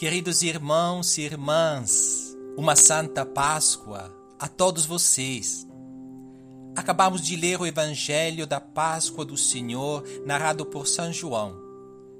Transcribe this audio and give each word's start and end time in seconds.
Queridos 0.00 0.42
irmãos 0.42 1.18
e 1.18 1.20
irmãs, 1.20 2.34
uma 2.56 2.74
Santa 2.74 3.26
Páscoa 3.26 4.10
a 4.38 4.48
todos 4.48 4.86
vocês. 4.86 5.68
Acabamos 6.74 7.20
de 7.20 7.36
ler 7.36 7.60
o 7.60 7.66
Evangelho 7.66 8.46
da 8.46 8.58
Páscoa 8.58 9.26
do 9.26 9.36
Senhor, 9.36 10.02
narrado 10.24 10.64
por 10.64 10.88
São 10.88 11.12
João. 11.12 11.54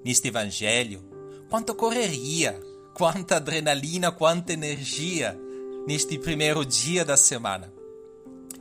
Neste 0.05 0.29
Evangelho, 0.29 1.03
quanta 1.49 1.73
correria, 1.73 2.61
quanta 2.93 3.37
adrenalina, 3.37 4.13
quanta 4.13 4.53
energia 4.53 5.35
neste 5.87 6.19
primeiro 6.19 6.67
dia 6.67 7.03
da 7.03 7.17
semana. 7.17 7.73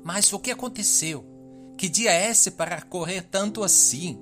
Mas 0.01 0.31
o 0.31 0.39
que 0.39 0.49
aconteceu? 0.49 1.25
Que 1.77 1.89
dia 1.89 2.13
é 2.13 2.31
esse 2.31 2.51
para 2.51 2.81
correr 2.83 3.23
tanto 3.23 3.65
assim? 3.65 4.17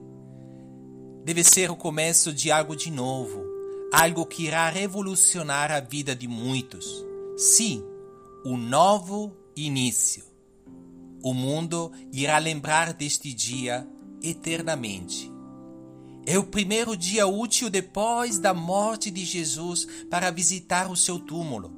Deve 1.24 1.44
ser 1.44 1.70
o 1.70 1.76
começo 1.76 2.34
de 2.34 2.52
algo 2.52 2.76
de 2.76 2.90
novo, 2.90 3.57
algo 3.92 4.26
que 4.26 4.44
irá 4.44 4.70
revolucionar 4.70 5.72
a 5.72 5.80
vida 5.80 6.16
de 6.16 6.28
muitos. 6.28 7.06
Sim, 7.38 7.84
o 8.44 8.58
novo 8.58 9.36
início. 9.56 10.26
O 11.24 11.34
mundo 11.34 11.92
irá 12.12 12.38
lembrar 12.38 12.94
deste 12.94 13.34
dia 13.34 13.88
eternamente. 14.22 15.32
É 16.26 16.38
o 16.38 16.44
primeiro 16.44 16.96
dia 16.98 17.26
útil 17.26 17.70
depois 17.70 18.38
da 18.38 18.54
morte 18.54 19.10
de 19.10 19.24
Jesus 19.24 19.88
para 20.10 20.30
visitar 20.30 20.92
o 20.92 20.96
seu 20.96 21.20
túmulo. 21.20 21.72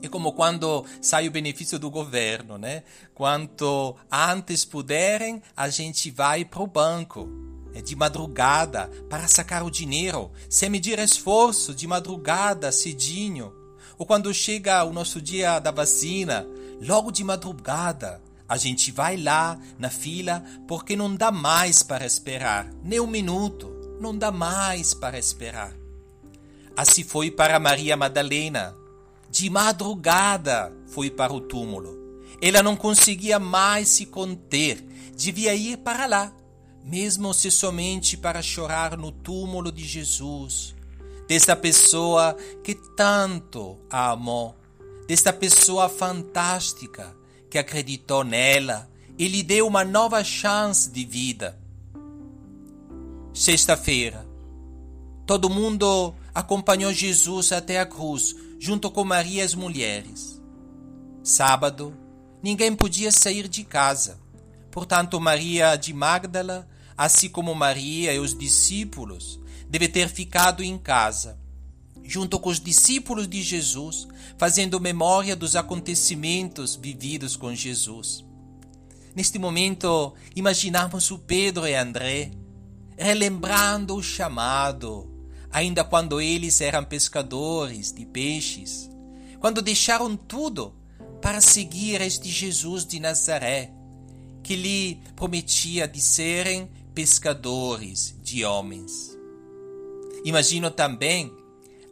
É 0.00 0.08
como 0.08 0.32
quando 0.32 0.84
sai 1.00 1.26
o 1.26 1.30
benefício 1.30 1.78
do 1.78 1.90
governo, 1.90 2.58
né? 2.58 2.84
Quanto 3.14 3.96
antes 4.10 4.64
puderem, 4.64 5.42
a 5.56 5.68
gente 5.68 6.10
vai 6.10 6.44
para 6.44 6.62
o 6.62 6.66
banco 6.66 7.53
de 7.82 7.96
madrugada 7.96 8.90
para 9.08 9.26
sacar 9.26 9.62
o 9.64 9.70
dinheiro, 9.70 10.30
sem 10.48 10.70
medir 10.70 10.98
esforço, 10.98 11.74
de 11.74 11.86
madrugada, 11.86 12.70
cedinho. 12.70 13.52
Ou 13.98 14.06
quando 14.06 14.32
chega 14.32 14.84
o 14.84 14.92
nosso 14.92 15.20
dia 15.20 15.58
da 15.58 15.70
vacina, 15.70 16.46
logo 16.80 17.10
de 17.10 17.24
madrugada, 17.24 18.20
a 18.48 18.56
gente 18.56 18.92
vai 18.92 19.16
lá 19.16 19.58
na 19.78 19.90
fila 19.90 20.44
porque 20.68 20.94
não 20.94 21.14
dá 21.14 21.30
mais 21.30 21.82
para 21.82 22.06
esperar, 22.06 22.70
nem 22.82 23.00
um 23.00 23.06
minuto, 23.06 23.72
não 24.00 24.16
dá 24.16 24.30
mais 24.30 24.94
para 24.94 25.18
esperar. 25.18 25.74
Assim 26.76 27.04
foi 27.04 27.30
para 27.30 27.58
Maria 27.58 27.96
Madalena. 27.96 28.74
De 29.30 29.48
madrugada 29.48 30.72
foi 30.86 31.10
para 31.10 31.32
o 31.32 31.40
túmulo. 31.40 32.20
Ela 32.40 32.62
não 32.62 32.76
conseguia 32.76 33.38
mais 33.38 33.88
se 33.88 34.06
conter, 34.06 34.84
devia 35.16 35.54
ir 35.54 35.78
para 35.78 36.06
lá 36.06 36.32
mesmo 36.84 37.32
se 37.32 37.50
somente 37.50 38.14
para 38.14 38.42
chorar 38.42 38.94
no 38.98 39.10
túmulo 39.10 39.72
de 39.72 39.86
Jesus, 39.86 40.74
desta 41.26 41.56
pessoa 41.56 42.36
que 42.62 42.74
tanto 42.74 43.78
a 43.88 44.10
amou, 44.10 44.54
desta 45.08 45.32
pessoa 45.32 45.88
fantástica 45.88 47.16
que 47.48 47.56
acreditou 47.56 48.22
nela 48.22 48.90
e 49.18 49.26
lhe 49.28 49.42
deu 49.42 49.66
uma 49.66 49.82
nova 49.82 50.22
chance 50.22 50.90
de 50.90 51.06
vida. 51.06 51.58
Sexta-feira, 53.32 54.26
todo 55.24 55.48
mundo 55.48 56.14
acompanhou 56.34 56.92
Jesus 56.92 57.50
até 57.50 57.80
a 57.80 57.86
cruz, 57.86 58.36
junto 58.58 58.90
com 58.90 59.04
Maria 59.04 59.40
e 59.40 59.46
as 59.46 59.54
mulheres. 59.54 60.38
Sábado, 61.22 61.96
ninguém 62.42 62.76
podia 62.76 63.10
sair 63.10 63.48
de 63.48 63.64
casa. 63.64 64.20
Portanto, 64.70 65.18
Maria 65.18 65.76
de 65.76 65.94
Magdala 65.94 66.68
assim 66.96 67.28
como 67.28 67.54
Maria 67.54 68.12
e 68.12 68.18
os 68.18 68.36
discípulos, 68.36 69.40
deve 69.68 69.88
ter 69.88 70.08
ficado 70.08 70.62
em 70.62 70.78
casa, 70.78 71.38
junto 72.02 72.38
com 72.38 72.50
os 72.50 72.60
discípulos 72.60 73.26
de 73.26 73.42
Jesus, 73.42 74.06
fazendo 74.38 74.80
memória 74.80 75.34
dos 75.34 75.56
acontecimentos 75.56 76.76
vividos 76.76 77.36
com 77.36 77.54
Jesus. 77.54 78.24
Neste 79.14 79.38
momento, 79.38 80.14
imaginamos 80.34 81.10
o 81.10 81.18
Pedro 81.18 81.66
e 81.66 81.74
André 81.74 82.32
relembrando 82.96 83.96
o 83.96 84.02
chamado, 84.02 85.10
ainda 85.50 85.84
quando 85.84 86.20
eles 86.20 86.60
eram 86.60 86.84
pescadores 86.84 87.92
de 87.92 88.06
peixes, 88.06 88.90
quando 89.40 89.62
deixaram 89.62 90.16
tudo 90.16 90.74
para 91.20 91.40
seguir 91.40 92.00
este 92.00 92.28
Jesus 92.28 92.84
de 92.84 93.00
Nazaré, 93.00 93.72
que 94.42 94.56
lhe 94.56 95.00
prometia 95.16 95.88
de 95.88 96.00
serem 96.00 96.68
pescadores 96.94 98.14
de 98.22 98.44
homens. 98.44 99.18
Imagino 100.24 100.70
também 100.70 101.32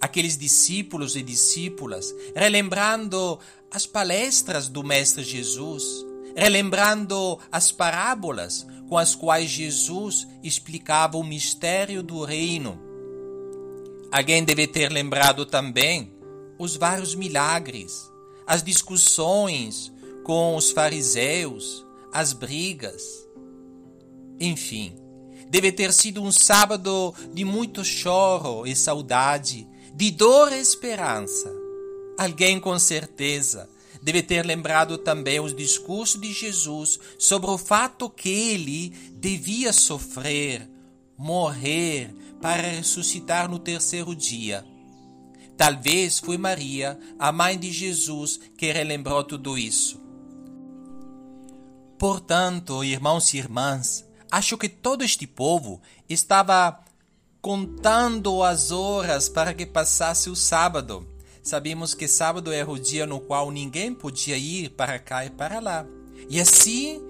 aqueles 0.01 0.37
discípulos 0.37 1.17
e 1.17 1.23
discípulas 1.23 2.15
relembrando 2.35 3.39
as 3.71 3.87
palestras 3.87 4.69
do 4.69 4.83
Mestre 4.83 5.25
Jesus, 5.25 5.85
relembrando 6.37 7.39
as 7.51 7.73
parábolas 7.73 8.67
com 8.89 8.97
as 8.97 9.15
quais 9.15 9.51
Jesus 9.51 10.27
explicava 10.43 11.17
o 11.17 11.25
mistério 11.25 12.03
do 12.03 12.25
reino. 12.25 12.81
Alguém 14.11 14.45
deve 14.45 14.67
ter 14.67 14.91
lembrado 14.91 15.47
também 15.47 16.13
os 16.59 16.77
vários 16.77 17.15
milagres, 17.15 18.11
as 18.47 18.63
discussões 18.63 19.91
com 20.23 20.55
os 20.55 20.71
fariseus, 20.71 21.85
as 22.13 22.33
brigas, 22.33 23.22
enfim, 24.45 24.93
deve 25.49 25.71
ter 25.71 25.93
sido 25.93 26.21
um 26.21 26.33
sábado 26.33 27.15
de 27.33 27.45
muito 27.45 27.85
choro 27.85 28.67
e 28.67 28.75
saudade, 28.75 29.69
de 29.95 30.11
dor 30.11 30.53
e 30.53 30.59
esperança. 30.59 31.49
Alguém 32.19 32.59
com 32.59 32.77
certeza 32.77 33.71
deve 34.03 34.21
ter 34.21 34.45
lembrado 34.45 34.99
também 34.99 35.39
os 35.39 35.55
discursos 35.55 36.21
de 36.21 36.33
Jesus 36.33 36.99
sobre 37.19 37.51
o 37.51 37.57
fato 37.57 38.11
que 38.11 38.29
ele 38.29 38.91
devia 39.13 39.73
sofrer, 39.73 40.69
morrer 41.17 42.13
para 42.41 42.63
ressuscitar 42.63 43.49
no 43.49 43.61
terceiro 43.61 44.13
dia. 44.17 44.65
Talvez 45.57 46.19
foi 46.19 46.37
Maria, 46.37 46.99
a 47.17 47.31
mãe 47.31 47.57
de 47.57 47.71
Jesus, 47.71 48.41
que 48.57 48.73
relembrou 48.73 49.23
tudo 49.23 49.57
isso. 49.57 50.01
Portanto, 51.97 52.83
irmãos 52.83 53.33
e 53.33 53.39
irmãs, 53.39 54.05
Acho 54.33 54.57
que 54.57 54.67
todo 54.67 55.05
este 55.05 55.27
povo 55.27 55.83
estava 56.09 56.83
contando 57.43 58.43
as 58.43 58.71
horas 58.71 59.29
para 59.29 59.53
que 59.53 59.67
passasse 59.67 60.31
o 60.31 60.35
sábado. 60.35 61.07
Sabemos 61.43 61.93
que 61.93 62.09
sábado 62.09 62.51
era 62.51 62.71
o 62.71 62.79
dia 62.79 63.05
no 63.05 63.21
qual 63.21 63.51
ninguém 63.51 63.93
podia 63.93 64.39
ir 64.39 64.71
para 64.71 64.99
cá 64.99 65.27
e 65.27 65.29
para 65.29 65.61
lá. 65.61 65.85
E 66.31 66.41
assim, 66.41 67.03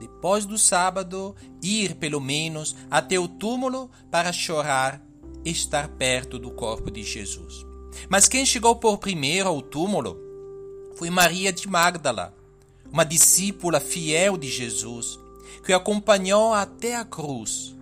depois 0.00 0.44
do 0.44 0.58
sábado, 0.58 1.36
ir 1.62 1.94
pelo 1.94 2.20
menos 2.20 2.74
até 2.90 3.16
o 3.16 3.28
túmulo 3.28 3.88
para 4.10 4.32
chorar 4.32 5.00
e 5.44 5.50
estar 5.52 5.86
perto 5.90 6.36
do 6.36 6.50
corpo 6.50 6.90
de 6.90 7.04
Jesus. 7.04 7.64
Mas 8.08 8.26
quem 8.26 8.44
chegou 8.44 8.74
por 8.74 8.98
primeiro 8.98 9.48
ao 9.48 9.62
túmulo 9.62 10.18
foi 10.96 11.10
Maria 11.10 11.52
de 11.52 11.68
Magdala, 11.68 12.34
uma 12.90 13.04
discípula 13.04 13.78
fiel 13.78 14.36
de 14.36 14.48
Jesus 14.48 15.24
que 15.64 15.72
o 15.72 15.76
acompanhou 15.76 16.52
até 16.52 16.96
a 16.96 17.04
cruz, 17.04 17.74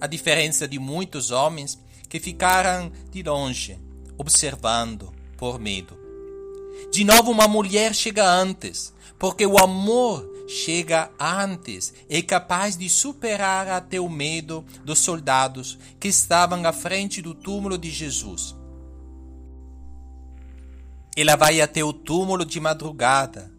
a 0.00 0.06
diferença 0.06 0.66
de 0.66 0.78
muitos 0.78 1.30
homens 1.30 1.78
que 2.08 2.20
ficaram 2.20 2.90
de 3.10 3.22
longe, 3.22 3.78
observando 4.18 5.12
por 5.36 5.58
medo. 5.58 5.98
De 6.90 7.04
novo, 7.04 7.30
uma 7.30 7.48
mulher 7.48 7.94
chega 7.94 8.28
antes, 8.28 8.92
porque 9.18 9.46
o 9.46 9.58
amor 9.58 10.30
chega 10.48 11.10
antes 11.18 11.94
e 12.08 12.16
é 12.16 12.22
capaz 12.22 12.76
de 12.76 12.88
superar 12.88 13.68
até 13.68 14.00
o 14.00 14.08
medo 14.08 14.64
dos 14.84 14.98
soldados 14.98 15.78
que 15.98 16.08
estavam 16.08 16.64
à 16.66 16.72
frente 16.72 17.22
do 17.22 17.34
túmulo 17.34 17.78
de 17.78 17.90
Jesus. 17.90 18.54
Ela 21.16 21.36
vai 21.36 21.60
até 21.60 21.84
o 21.84 21.92
túmulo 21.92 22.44
de 22.44 22.58
madrugada, 22.58 23.51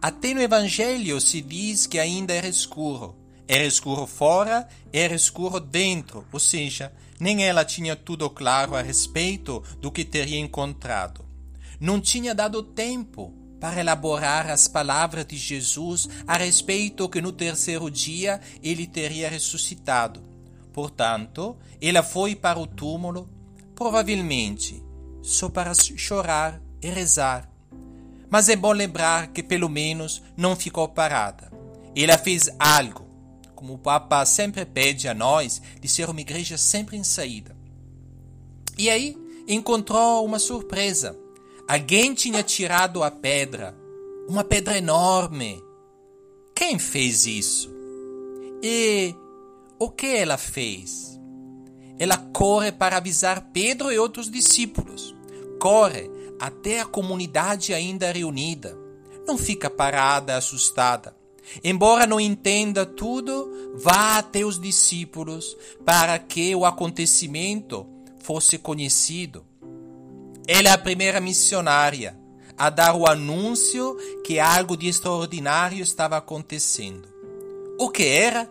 até 0.00 0.32
no 0.32 0.40
Evangelho 0.40 1.20
se 1.20 1.40
diz 1.40 1.86
que 1.86 1.98
ainda 1.98 2.32
era 2.32 2.46
escuro. 2.46 3.16
Era 3.48 3.64
escuro 3.64 4.06
fora, 4.06 4.68
era 4.92 5.14
escuro 5.14 5.58
dentro, 5.58 6.24
ou 6.30 6.38
seja, 6.38 6.92
nem 7.18 7.44
ela 7.44 7.64
tinha 7.64 7.96
tudo 7.96 8.28
claro 8.30 8.76
a 8.76 8.82
respeito 8.82 9.62
do 9.80 9.90
que 9.90 10.04
teria 10.04 10.38
encontrado. 10.38 11.24
Não 11.80 12.00
tinha 12.00 12.34
dado 12.34 12.62
tempo 12.62 13.32
para 13.58 13.80
elaborar 13.80 14.48
as 14.50 14.68
palavras 14.68 15.26
de 15.26 15.36
Jesus 15.36 16.08
a 16.26 16.36
respeito 16.36 17.08
que 17.08 17.20
no 17.20 17.32
terceiro 17.32 17.90
dia 17.90 18.40
ele 18.62 18.86
teria 18.86 19.28
ressuscitado. 19.28 20.22
Portanto, 20.72 21.56
ela 21.80 22.02
foi 22.02 22.36
para 22.36 22.58
o 22.58 22.66
túmulo, 22.66 23.28
provavelmente 23.74 24.80
só 25.22 25.48
para 25.48 25.72
chorar 25.74 26.60
e 26.80 26.88
rezar 26.88 27.47
mas 28.30 28.48
é 28.48 28.56
bom 28.56 28.72
lembrar 28.72 29.28
que 29.28 29.42
pelo 29.42 29.68
menos 29.68 30.22
não 30.36 30.54
ficou 30.54 30.88
parada. 30.88 31.50
Ela 31.96 32.18
fez 32.18 32.48
algo, 32.58 33.06
como 33.54 33.74
o 33.74 33.78
Papa 33.78 34.24
sempre 34.24 34.64
pede 34.64 35.08
a 35.08 35.14
nós, 35.14 35.60
de 35.80 35.88
ser 35.88 36.08
uma 36.08 36.20
igreja 36.20 36.56
sempre 36.56 36.96
em 36.96 37.04
saída. 37.04 37.56
E 38.76 38.88
aí, 38.88 39.16
encontrou 39.48 40.24
uma 40.24 40.38
surpresa. 40.38 41.18
Alguém 41.66 42.14
tinha 42.14 42.42
tirado 42.42 43.02
a 43.02 43.10
pedra, 43.10 43.76
uma 44.28 44.44
pedra 44.44 44.78
enorme. 44.78 45.62
Quem 46.54 46.78
fez 46.78 47.26
isso? 47.26 47.70
E 48.62 49.14
o 49.78 49.90
que 49.90 50.06
ela 50.06 50.36
fez? 50.36 51.18
Ela 51.98 52.16
corre 52.16 52.70
para 52.70 52.96
avisar 52.96 53.50
Pedro 53.52 53.90
e 53.90 53.98
outros 53.98 54.30
discípulos. 54.30 55.14
Corre 55.58 56.08
até 56.38 56.80
a 56.80 56.86
comunidade 56.86 57.74
ainda 57.74 58.12
reunida. 58.12 58.76
Não 59.26 59.36
fica 59.36 59.68
parada, 59.68 60.36
assustada. 60.36 61.14
Embora 61.64 62.06
não 62.06 62.20
entenda 62.20 62.84
tudo, 62.84 63.72
vá 63.76 64.18
até 64.18 64.44
os 64.44 64.60
discípulos 64.60 65.56
para 65.84 66.18
que 66.18 66.54
o 66.54 66.64
acontecimento 66.64 67.86
fosse 68.18 68.58
conhecido. 68.58 69.44
Ela 70.46 70.68
é 70.68 70.72
a 70.72 70.78
primeira 70.78 71.20
missionária 71.20 72.18
a 72.56 72.70
dar 72.70 72.94
o 72.94 73.06
anúncio 73.06 73.96
que 74.24 74.40
algo 74.40 74.76
de 74.76 74.88
extraordinário 74.88 75.82
estava 75.82 76.16
acontecendo. 76.16 77.08
O 77.78 77.88
que 77.88 78.04
era? 78.04 78.50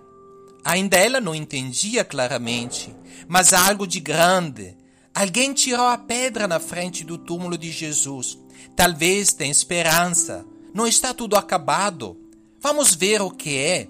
Ainda 0.64 0.98
ela 0.98 1.20
não 1.20 1.36
entendia 1.36 2.04
claramente, 2.04 2.96
mas 3.28 3.54
algo 3.54 3.86
de 3.86 4.00
grande. 4.00 4.76
Alguém 5.18 5.52
tirou 5.52 5.88
a 5.88 5.98
pedra 5.98 6.48
na 6.48 6.60
frente 6.60 7.04
do 7.04 7.18
túmulo 7.18 7.58
de 7.58 7.72
Jesus. 7.72 8.38
Talvez 8.76 9.34
tenha 9.34 9.52
esperança. 9.52 10.46
Não 10.76 10.86
está 10.86 11.12
tudo 11.12 11.36
acabado. 11.36 12.16
Vamos 12.62 12.94
ver 12.94 13.20
o 13.24 13.32
que 13.32 13.58
é. 13.58 13.88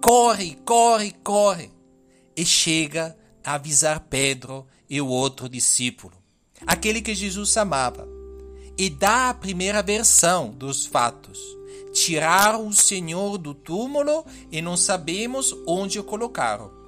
Corre, 0.00 0.56
corre, 0.64 1.12
corre. 1.24 1.72
E 2.36 2.46
chega 2.46 3.18
a 3.42 3.54
avisar 3.54 3.98
Pedro 4.08 4.64
e 4.88 5.00
o 5.00 5.08
outro 5.08 5.48
discípulo, 5.48 6.14
aquele 6.64 7.02
que 7.02 7.16
Jesus 7.16 7.56
amava, 7.56 8.06
e 8.78 8.88
dá 8.88 9.28
a 9.28 9.34
primeira 9.34 9.82
versão 9.82 10.50
dos 10.50 10.86
fatos. 10.86 11.40
Tiraram 11.92 12.68
o 12.68 12.72
Senhor 12.72 13.38
do 13.38 13.54
túmulo 13.54 14.24
e 14.52 14.62
não 14.62 14.76
sabemos 14.76 15.52
onde 15.66 15.98
o 15.98 16.04
colocaram. 16.04 16.81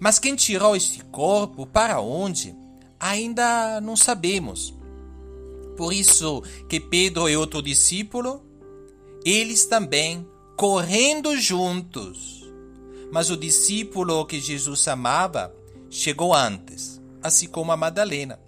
Mas 0.00 0.18
quem 0.18 0.36
tirou 0.36 0.76
este 0.76 1.04
corpo, 1.04 1.66
para 1.66 2.00
onde, 2.00 2.54
ainda 2.98 3.80
não 3.80 3.96
sabemos. 3.96 4.74
Por 5.76 5.92
isso 5.92 6.42
que 6.68 6.80
Pedro 6.80 7.28
e 7.28 7.36
outro 7.36 7.62
discípulo 7.62 8.42
eles 9.24 9.66
também 9.66 10.26
correndo 10.56 11.36
juntos. 11.36 12.48
Mas 13.12 13.30
o 13.30 13.36
discípulo 13.36 14.26
que 14.26 14.40
Jesus 14.40 14.86
amava 14.88 15.54
chegou 15.90 16.34
antes, 16.34 17.00
assim 17.22 17.46
como 17.46 17.72
a 17.72 17.76
Madalena. 17.76 18.38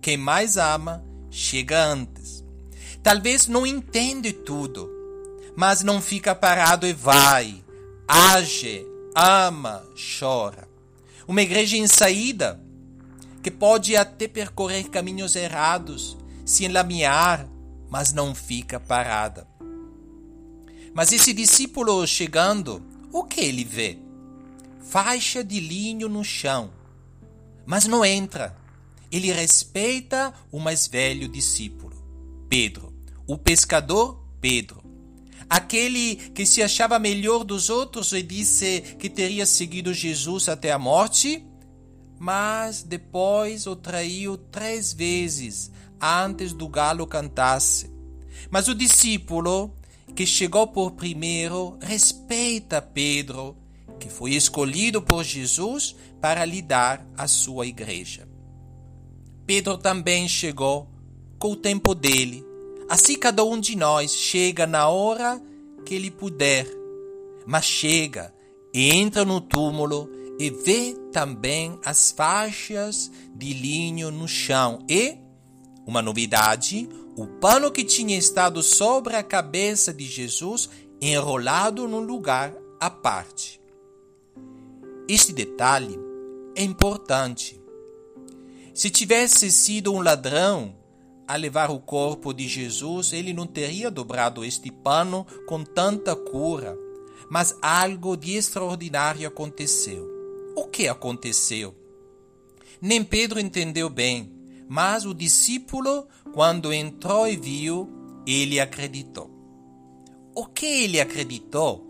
Quem 0.00 0.16
mais 0.16 0.56
ama 0.56 1.04
chega 1.30 1.84
antes. 1.84 2.44
Talvez 3.02 3.46
não 3.46 3.66
entende 3.66 4.32
tudo, 4.32 4.90
mas 5.56 5.82
não 5.82 6.00
fica 6.00 6.34
parado 6.34 6.86
e 6.86 6.92
vai, 6.92 7.64
age, 8.06 8.84
ama, 9.14 9.84
chora. 10.18 10.68
Uma 11.28 11.42
igreja 11.42 11.76
em 11.76 11.86
saída, 11.86 12.60
que 13.42 13.50
pode 13.50 13.96
até 13.96 14.28
percorrer 14.28 14.88
caminhos 14.88 15.34
errados, 15.34 16.16
se 16.44 16.64
enlamear, 16.64 17.48
mas 17.90 18.12
não 18.12 18.34
fica 18.34 18.78
parada. 18.78 19.46
Mas 20.94 21.12
esse 21.12 21.32
discípulo 21.32 22.06
chegando, 22.06 22.82
o 23.12 23.24
que 23.24 23.40
ele 23.40 23.64
vê? 23.64 23.98
Faixa 24.80 25.42
de 25.42 25.60
linho 25.60 26.08
no 26.08 26.24
chão. 26.24 26.70
Mas 27.66 27.86
não 27.86 28.04
entra. 28.04 28.56
Ele 29.10 29.32
respeita 29.32 30.32
o 30.50 30.60
mais 30.60 30.86
velho 30.86 31.28
discípulo, 31.28 31.96
Pedro. 32.48 32.94
O 33.26 33.36
pescador, 33.36 34.22
Pedro. 34.40 34.85
Aquele 35.48 36.16
que 36.34 36.44
se 36.44 36.62
achava 36.62 36.98
melhor 36.98 37.44
dos 37.44 37.70
outros 37.70 38.12
e 38.12 38.22
disse 38.22 38.80
que 38.98 39.08
teria 39.08 39.46
seguido 39.46 39.94
Jesus 39.94 40.48
até 40.48 40.72
a 40.72 40.78
morte, 40.78 41.44
mas 42.18 42.82
depois 42.82 43.66
o 43.66 43.76
traiu 43.76 44.36
três 44.36 44.92
vezes 44.92 45.70
antes 46.00 46.52
do 46.52 46.68
galo 46.68 47.06
cantasse. 47.06 47.90
Mas 48.50 48.68
o 48.68 48.74
discípulo 48.74 49.74
que 50.14 50.26
chegou 50.26 50.66
por 50.66 50.92
primeiro, 50.92 51.76
respeita 51.80 52.80
Pedro, 52.80 53.56
que 53.98 54.08
foi 54.08 54.32
escolhido 54.32 55.02
por 55.02 55.24
Jesus 55.24 55.94
para 56.20 56.44
lidar 56.44 57.06
a 57.16 57.28
sua 57.28 57.66
igreja. 57.66 58.26
Pedro 59.46 59.76
também 59.76 60.26
chegou 60.26 60.88
com 61.38 61.52
o 61.52 61.56
tempo 61.56 61.94
dele. 61.94 62.45
Assim 62.88 63.16
cada 63.16 63.44
um 63.44 63.58
de 63.58 63.76
nós 63.76 64.14
chega 64.14 64.66
na 64.66 64.88
hora 64.88 65.42
que 65.84 65.94
ele 65.94 66.10
puder, 66.10 66.66
mas 67.44 67.64
chega 67.64 68.32
e 68.72 68.90
entra 68.90 69.24
no 69.24 69.40
túmulo 69.40 70.08
e 70.38 70.50
vê 70.50 70.94
também 71.12 71.78
as 71.84 72.12
faixas 72.12 73.10
de 73.34 73.52
linho 73.52 74.10
no 74.10 74.28
chão 74.28 74.84
e, 74.88 75.16
uma 75.86 76.00
novidade, 76.00 76.88
o 77.16 77.26
pano 77.26 77.72
que 77.72 77.82
tinha 77.82 78.16
estado 78.16 78.62
sobre 78.62 79.16
a 79.16 79.22
cabeça 79.22 79.92
de 79.92 80.04
Jesus 80.04 80.68
enrolado 81.00 81.88
num 81.88 82.00
lugar 82.00 82.54
à 82.78 82.90
parte. 82.90 83.60
Este 85.08 85.32
detalhe 85.32 85.98
é 86.54 86.62
importante. 86.62 87.60
Se 88.74 88.90
tivesse 88.90 89.50
sido 89.50 89.92
um 89.92 90.02
ladrão 90.02 90.74
a 91.26 91.36
levar 91.36 91.70
o 91.70 91.80
corpo 91.80 92.32
de 92.32 92.46
Jesus, 92.46 93.12
ele 93.12 93.32
não 93.32 93.46
teria 93.46 93.90
dobrado 93.90 94.44
este 94.44 94.70
pano 94.70 95.26
com 95.46 95.64
tanta 95.64 96.14
cura. 96.14 96.76
Mas 97.30 97.56
algo 97.60 98.16
de 98.16 98.36
extraordinário 98.36 99.26
aconteceu. 99.26 100.06
O 100.54 100.66
que 100.66 100.86
aconteceu? 100.86 101.74
Nem 102.80 103.02
Pedro 103.02 103.40
entendeu 103.40 103.90
bem, 103.90 104.32
mas 104.68 105.04
o 105.04 105.14
discípulo 105.14 106.06
quando 106.32 106.72
entrou 106.72 107.26
e 107.26 107.36
viu, 107.36 107.88
ele 108.26 108.60
acreditou. 108.60 109.30
O 110.34 110.44
que 110.44 110.66
ele 110.66 111.00
acreditou? 111.00 111.84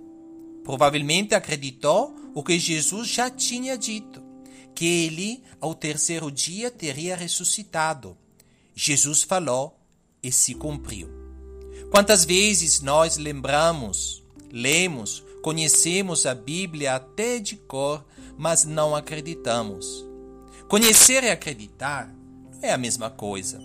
Provavelmente 0.63 1.35
acreditou 1.35 2.15
o 2.35 2.43
que 2.43 2.59
Jesus 2.59 3.09
já 3.09 3.29
tinha 3.29 3.77
dito, 3.77 4.23
que 4.75 4.85
ele, 4.85 5.43
ao 5.61 5.75
terceiro 5.75 6.31
dia, 6.31 6.71
teria 6.71 7.17
ressuscitado. 7.17 8.17
Jesus 8.79 9.23
falou 9.23 9.81
e 10.23 10.31
se 10.31 10.55
cumpriu. 10.55 11.09
Quantas 11.91 12.27
vezes 12.27 12.83
nós 12.83 13.17
lembramos, 13.17 14.23
lemos, 14.53 15.25
conhecemos 15.43 16.27
a 16.27 16.35
Bíblia 16.35 16.95
até 16.95 17.39
de 17.39 17.57
cor, 17.57 18.05
mas 18.37 18.67
não 18.67 18.95
acreditamos? 18.95 20.05
Conhecer 20.69 21.25
e 21.25 21.31
acreditar 21.31 22.15
não 22.53 22.69
é 22.69 22.71
a 22.71 22.77
mesma 22.77 23.09
coisa. 23.09 23.59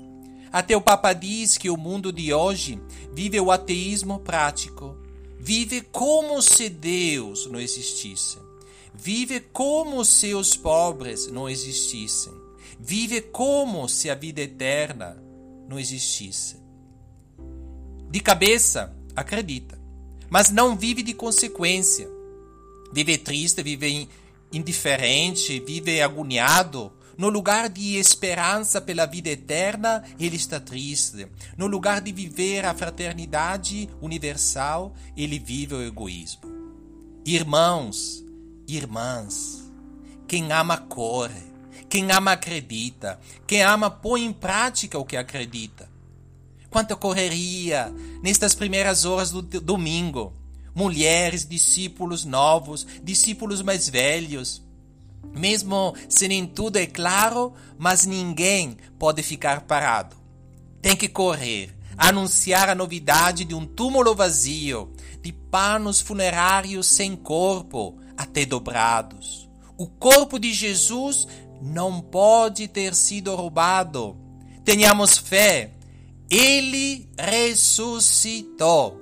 Até 0.50 0.78
o 0.78 0.82
Papa 0.82 1.12
diz 1.12 1.58
que 1.58 1.70
o 1.70 1.76
mundo 1.76 2.14
de 2.14 2.34
hoje 2.34 2.82
vive 3.14 3.38
o 3.42 3.52
ateísmo 3.52 4.20
prático. 4.20 4.96
Vive 5.38 5.82
como 5.82 6.42
se 6.42 6.70
Deus 6.70 7.48
não 7.48 7.60
existisse. 7.60 8.38
Vive 8.94 9.42
como 9.42 10.06
se 10.06 10.34
os 10.34 10.56
pobres 10.56 11.28
não 11.28 11.50
existissem. 11.50 12.41
Vive 12.84 13.22
como 13.22 13.88
se 13.88 14.10
a 14.10 14.16
vida 14.16 14.42
eterna 14.42 15.16
não 15.70 15.80
existisse. 15.80 16.58
De 18.10 18.20
cabeça, 18.20 18.96
acredita, 19.16 19.80
mas 20.30 20.50
não 20.50 20.76
vive 20.76 21.04
de 21.04 21.14
consequência. 21.14 22.10
Vive 22.92 23.18
triste, 23.18 23.64
vive 23.64 24.10
indiferente, 24.52 25.60
vive 25.62 26.02
agoniado 26.02 26.92
no 27.22 27.30
lugar 27.30 27.70
de 27.70 27.98
esperança 27.98 28.82
pela 28.82 29.06
vida 29.06 29.30
eterna, 29.30 30.04
ele 30.20 30.36
está 30.36 30.60
triste. 30.60 31.28
No 31.56 31.68
lugar 31.68 32.02
de 32.02 32.12
viver 32.12 32.66
a 32.66 32.74
fraternidade 32.74 33.88
universal, 34.02 34.96
ele 35.16 35.38
vive 35.38 35.76
o 35.76 35.84
egoísmo. 35.84 36.42
Irmãos, 37.24 38.26
irmãs, 38.68 39.72
quem 40.28 40.52
ama 40.52 40.78
corre, 40.78 41.51
quem 41.90 42.12
ama 42.12 42.34
acredita, 42.34 43.20
quem 43.46 43.62
ama 43.62 43.90
põe 43.90 44.24
em 44.24 44.34
prática 44.34 44.98
o 44.98 45.06
que 45.06 45.18
acredita. 45.18 45.90
Quanta 46.70 46.96
correria 46.96 47.94
nestas 48.24 48.56
primeiras 48.56 49.04
horas 49.04 49.32
do 49.32 49.42
domingo. 49.42 50.34
Mulheres, 50.74 51.46
discípulos 51.46 52.24
novos, 52.24 52.88
discípulos 53.04 53.62
mais 53.62 53.90
velhos 53.90 54.64
mesmo 55.34 55.96
se 56.10 56.28
nem 56.28 56.46
tudo 56.46 56.78
é 56.78 56.86
claro, 56.86 57.54
mas 57.78 58.06
ninguém 58.06 58.78
pode 58.98 59.22
ficar 59.24 59.62
parado. 59.62 60.16
Tem 60.82 60.96
que 60.96 61.08
correr, 61.08 61.76
anunciar 61.98 62.70
a 62.70 62.76
novidade 62.76 63.46
de 63.46 63.54
um 63.54 63.66
túmulo 63.66 64.16
vazio, 64.16 64.92
de 65.22 65.32
panos 65.32 66.02
funerários 66.02 66.88
sem 66.88 67.16
corpo, 67.16 67.98
até 68.18 68.46
dobrados. 68.46 69.50
O 69.78 69.88
corpo 69.88 70.40
de 70.40 70.54
Jesus 70.54 71.28
não 71.62 72.02
pode 72.02 72.68
ter 72.68 72.96
sido 72.96 73.36
roubado. 73.36 74.18
Tenhamos 74.66 75.18
fé. 75.18 75.72
Ele 76.30 77.10
ressuscitou. 77.18 79.02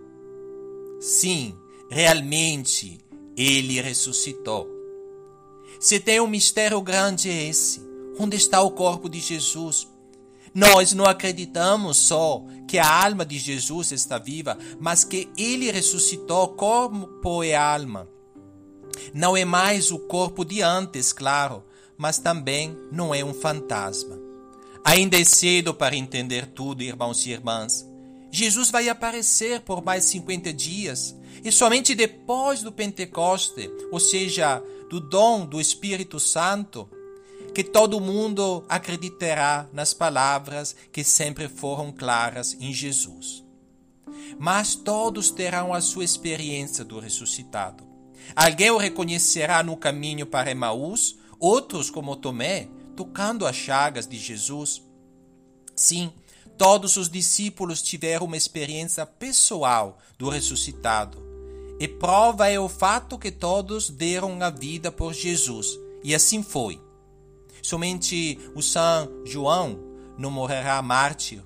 Sim, 0.99 1.55
realmente, 1.89 2.99
ele 3.37 3.79
ressuscitou. 3.79 4.67
Se 5.79 5.99
tem 5.99 6.19
um 6.19 6.27
mistério 6.27 6.81
grande 6.81 7.29
esse, 7.29 7.81
onde 8.19 8.35
está 8.35 8.61
o 8.61 8.71
corpo 8.71 9.07
de 9.07 9.19
Jesus? 9.19 9.87
Nós 10.53 10.93
não 10.93 11.05
acreditamos 11.05 11.95
só 11.97 12.43
que 12.67 12.77
a 12.77 13.05
alma 13.05 13.25
de 13.25 13.37
Jesus 13.37 13.91
está 13.91 14.17
viva, 14.17 14.57
mas 14.79 15.03
que 15.03 15.29
ele 15.37 15.71
ressuscitou 15.71 16.49
corpo 16.49 17.43
e 17.43 17.53
alma. 17.53 18.09
Não 19.13 19.37
é 19.37 19.45
mais 19.45 19.91
o 19.91 19.99
corpo 19.99 20.43
de 20.43 20.61
antes, 20.61 21.13
claro, 21.13 21.63
mas 22.00 22.18
também 22.18 22.79
não 22.89 23.13
é 23.13 23.25
um 23.25 23.34
fantasma. 23.34 24.18
Ainda 24.86 25.20
é 25.20 25.25
cedo 25.25 25.74
para 25.74 25.98
entender 25.98 26.48
tudo, 26.48 26.82
irmãos 26.82 27.25
e 27.25 27.32
irmãs. 27.32 27.86
Jesus 28.32 28.72
vai 28.72 28.88
aparecer 28.88 29.60
por 29.60 29.84
mais 29.84 30.06
50 30.06 30.53
dias 30.53 31.13
e 31.44 31.51
somente 31.51 31.94
depois 31.94 32.62
do 32.62 32.72
Pentecoste, 32.72 33.70
ou 33.91 34.00
seja, 34.00 34.63
do 34.89 35.01
dom 35.01 35.46
do 35.46 35.60
Espírito 35.60 36.22
Santo, 36.22 36.89
que 37.53 37.65
todo 37.65 38.00
mundo 38.00 38.63
acreditará 38.70 39.68
nas 39.74 39.94
palavras 39.94 40.74
que 40.94 41.03
sempre 41.03 41.50
foram 41.50 41.91
claras 41.91 42.56
em 42.62 42.72
Jesus. 42.72 43.44
Mas 44.39 44.74
todos 44.74 45.32
terão 45.32 45.74
a 45.74 45.82
sua 45.82 46.06
experiência 46.06 46.86
do 46.86 46.98
ressuscitado. 46.98 47.84
Alguém 48.34 48.72
o 48.72 48.77
reconhecerá 48.77 49.62
no 49.62 49.75
caminho 49.75 50.25
para 50.25 50.51
Emaús, 50.51 51.18
outros, 51.39 51.89
como 51.89 52.15
Tomé, 52.15 52.67
tocando 52.96 53.46
as 53.46 53.55
chagas 53.55 54.05
de 54.08 54.17
Jesus. 54.17 54.84
Sim, 55.75 56.12
todos 56.58 56.98
os 56.98 57.10
discípulos 57.10 57.81
tiveram 57.81 58.25
uma 58.25 58.38
experiência 58.38 59.05
pessoal 59.05 59.98
do 60.17 60.29
ressuscitado. 60.29 61.17
E 61.79 61.88
prova 61.88 62.50
é 62.50 62.60
o 62.60 62.67
fato 62.67 63.17
que 63.17 63.31
todos 63.31 63.89
deram 63.89 64.41
a 64.41 64.50
vida 64.50 64.91
por 64.91 65.13
Jesus. 65.13 65.79
E 66.03 66.13
assim 66.13 66.43
foi. 66.43 66.81
Somente 67.62 68.38
o 68.53 68.62
São 68.62 69.10
João 69.25 69.79
não 70.17 70.29
morrerá 70.29 70.81
mártir, 70.81 71.41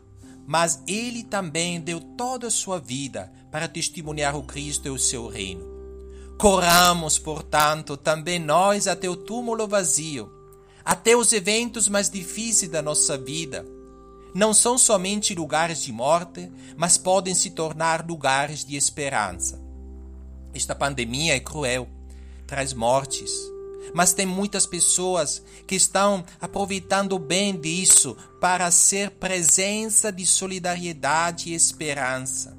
mas 0.48 0.82
ele 0.88 1.24
também 1.24 1.80
deu 1.80 2.00
toda 2.00 2.48
a 2.48 2.52
sua 2.52 2.80
vida 2.80 3.32
para 3.52 3.68
testemunhar 3.68 4.36
o 4.36 4.44
Cristo 4.44 4.88
e 4.88 4.92
o 4.92 4.98
seu 4.98 5.28
reino. 5.28 5.73
Corramos, 6.38 7.18
portanto, 7.18 7.96
também 7.96 8.40
nós 8.40 8.88
até 8.88 9.10
o 9.10 9.16
túmulo 9.16 9.68
vazio, 9.68 10.32
até 10.84 11.16
os 11.16 11.32
eventos 11.32 11.88
mais 11.88 12.10
difíceis 12.10 12.72
da 12.72 12.82
nossa 12.82 13.18
vida. 13.18 13.66
Não 14.34 14.54
são 14.54 14.78
somente 14.78 15.36
lugares 15.36 15.82
de 15.84 15.92
morte, 15.92 16.52
mas 16.76 16.98
podem 16.98 17.36
se 17.36 17.52
tornar 17.52 18.06
lugares 18.06 18.66
de 18.66 18.76
esperança. 18.76 19.62
Esta 20.54 20.74
pandemia 20.74 21.36
é 21.36 21.40
cruel, 21.40 21.88
traz 22.48 22.74
mortes, 22.74 23.32
mas 23.94 24.14
tem 24.14 24.26
muitas 24.26 24.66
pessoas 24.66 25.44
que 25.68 25.76
estão 25.76 26.26
aproveitando 26.42 27.18
bem 27.20 27.56
disso 27.56 28.18
para 28.42 28.70
ser 28.72 29.12
presença 29.12 30.12
de 30.12 30.26
solidariedade 30.26 31.50
e 31.50 31.56
esperança. 31.56 32.58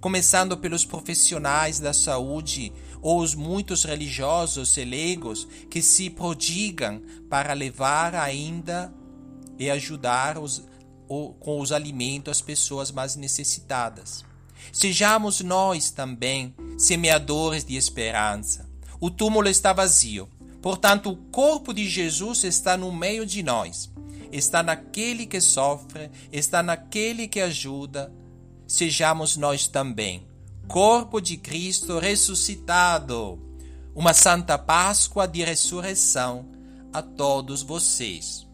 Começando 0.00 0.56
pelos 0.56 0.84
profissionais 0.84 1.80
da 1.80 1.92
saúde 1.92 2.72
ou 3.06 3.20
os 3.20 3.36
muitos 3.36 3.84
religiosos 3.84 4.76
e 4.76 4.84
leigos 4.84 5.46
que 5.70 5.80
se 5.80 6.10
prodigam 6.10 7.00
para 7.30 7.52
levar 7.52 8.16
ainda 8.16 8.92
e 9.56 9.70
ajudar 9.70 10.38
os, 10.38 10.64
com 11.06 11.60
os 11.60 11.70
alimentos 11.70 12.32
as 12.32 12.40
pessoas 12.40 12.90
mais 12.90 13.14
necessitadas. 13.14 14.24
Sejamos 14.72 15.40
nós 15.40 15.92
também 15.92 16.52
semeadores 16.76 17.64
de 17.64 17.76
esperança. 17.76 18.68
O 18.98 19.08
túmulo 19.08 19.48
está 19.48 19.72
vazio, 19.72 20.28
Portanto, 20.60 21.10
o 21.10 21.16
corpo 21.16 21.72
de 21.72 21.88
Jesus 21.88 22.42
está 22.42 22.76
no 22.76 22.90
meio 22.90 23.24
de 23.24 23.40
nós, 23.40 23.88
está 24.32 24.64
naquele 24.64 25.24
que 25.24 25.40
sofre, 25.40 26.10
está 26.32 26.60
naquele 26.60 27.28
que 27.28 27.40
ajuda. 27.40 28.12
Sejamos 28.66 29.36
nós 29.36 29.68
também, 29.68 30.25
corpo 30.68 31.20
de 31.20 31.36
Cristo 31.36 31.98
ressuscitado. 31.98 33.38
Uma 33.94 34.12
santa 34.12 34.58
Páscoa 34.58 35.26
de 35.26 35.42
ressurreição 35.42 36.46
a 36.92 37.00
todos 37.02 37.62
vocês. 37.62 38.45